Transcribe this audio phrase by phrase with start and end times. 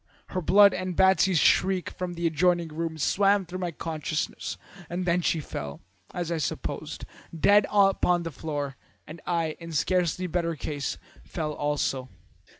[0.29, 4.57] Her blood and Batsy's shriek from the adjoining room swam through my consciousness,
[4.89, 5.79] and then she fell,
[6.11, 7.05] as I supposed,
[7.39, 12.09] dead upon the floor, and I, in scarcely better case, fell also.